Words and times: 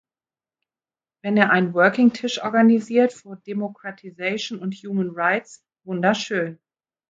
Wenn 1.21 1.37
er 1.37 1.51
einen 1.51 1.75
working-Tisch 1.75 2.41
organisiert 2.43 3.13
für 3.13 3.37
democratisation 3.45 4.63
and 4.63 4.73
human 4.73 5.11
rights, 5.11 5.63
wunderschön! 5.83 6.59